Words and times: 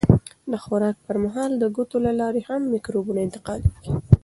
د 0.51 0.53
خوراک 0.63 0.97
پر 1.07 1.15
مهال 1.25 1.51
د 1.57 1.63
ګوتو 1.75 1.97
له 2.05 2.11
لارې 2.19 2.41
هم 2.49 2.61
مکروبونه 2.73 3.19
انتقالېږي. 3.23 3.77